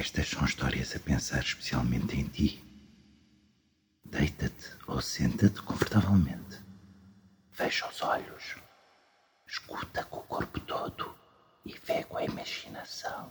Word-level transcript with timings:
Estas 0.00 0.30
são 0.30 0.46
histórias 0.46 0.96
a 0.96 0.98
pensar 0.98 1.40
especialmente 1.40 2.16
em 2.18 2.26
ti. 2.26 2.64
Deita-te 4.02 4.70
ou 4.86 4.98
senta-te 5.02 5.60
confortavelmente. 5.60 6.58
Fecha 7.50 7.86
os 7.86 8.00
olhos. 8.00 8.56
Escuta 9.46 10.02
com 10.04 10.20
o 10.20 10.22
corpo 10.22 10.58
todo 10.60 11.14
e 11.66 11.78
vê 11.84 12.02
com 12.04 12.16
a 12.16 12.24
imaginação. 12.24 13.30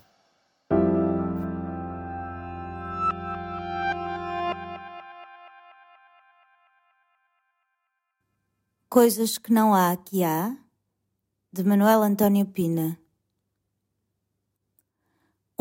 Coisas 8.87 9.39
que 9.39 9.51
não 9.51 9.73
há 9.73 9.97
que 9.97 10.23
há, 10.23 10.55
de 11.51 11.63
Manuel 11.63 12.03
António 12.03 12.45
Pina. 12.45 12.98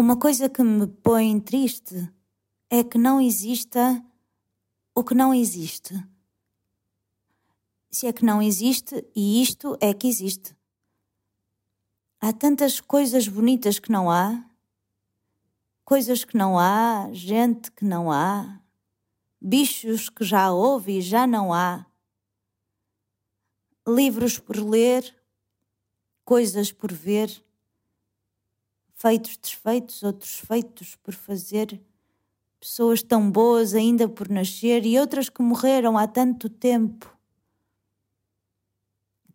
Uma 0.00 0.16
coisa 0.16 0.48
que 0.48 0.62
me 0.62 0.86
põe 0.86 1.40
triste 1.40 2.08
é 2.70 2.84
que 2.84 2.96
não 2.96 3.20
exista 3.20 4.00
o 4.94 5.02
que 5.02 5.12
não 5.12 5.34
existe. 5.34 5.92
Se 7.90 8.06
é 8.06 8.12
que 8.12 8.24
não 8.24 8.40
existe 8.40 9.04
e 9.12 9.42
isto 9.42 9.76
é 9.80 9.92
que 9.92 10.06
existe. 10.06 10.56
Há 12.20 12.32
tantas 12.32 12.80
coisas 12.80 13.26
bonitas 13.26 13.80
que 13.80 13.90
não 13.90 14.08
há, 14.08 14.48
coisas 15.84 16.24
que 16.24 16.36
não 16.36 16.56
há, 16.56 17.08
gente 17.12 17.72
que 17.72 17.84
não 17.84 18.12
há, 18.12 18.60
bichos 19.40 20.08
que 20.08 20.22
já 20.22 20.52
houve 20.52 20.98
e 20.98 21.02
já 21.02 21.26
não 21.26 21.52
há 21.52 21.84
livros 23.84 24.38
por 24.38 24.58
ler, 24.58 25.12
coisas 26.24 26.70
por 26.70 26.92
ver, 26.92 27.44
feitos 28.98 29.36
desfeitos, 29.36 30.02
outros 30.02 30.40
feitos 30.40 30.96
por 30.96 31.14
fazer, 31.14 31.80
pessoas 32.58 33.00
tão 33.00 33.30
boas 33.30 33.72
ainda 33.72 34.08
por 34.08 34.28
nascer 34.28 34.84
e 34.84 34.98
outras 34.98 35.28
que 35.28 35.40
morreram 35.40 35.96
há 35.96 36.06
tanto 36.08 36.48
tempo. 36.48 37.16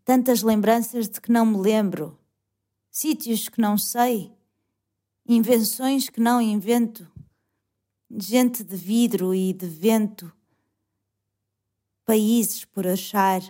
Tantas 0.03 0.43
lembranças 0.43 1.07
de 1.07 1.21
que 1.21 1.31
não 1.31 1.45
me 1.45 1.57
lembro, 1.57 2.19
sítios 2.91 3.47
que 3.47 3.61
não 3.61 3.77
sei, 3.77 4.35
invenções 5.25 6.09
que 6.09 6.19
não 6.19 6.41
invento, 6.41 7.09
gente 8.11 8.65
de 8.65 8.75
vidro 8.75 9.33
e 9.33 9.53
de 9.53 9.65
vento, 9.65 10.31
países 12.03 12.65
por 12.65 12.85
achar. 12.85 13.41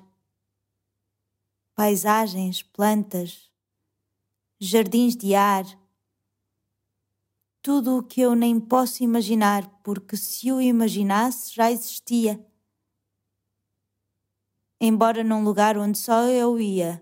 Paisagens, 1.76 2.62
plantas, 2.62 3.50
jardins 4.60 5.16
de 5.16 5.34
ar, 5.34 5.66
tudo 7.64 7.98
o 7.98 8.04
que 8.04 8.20
eu 8.20 8.36
nem 8.36 8.60
posso 8.60 9.04
imaginar, 9.04 9.66
porque 9.82 10.18
se 10.18 10.52
o 10.52 10.60
imaginasse 10.60 11.56
já 11.56 11.72
existia. 11.72 12.46
Embora 14.82 15.24
num 15.24 15.46
lugar 15.46 15.78
onde 15.78 15.98
só 15.98 16.24
eu 16.28 16.60
ia, 16.60 17.02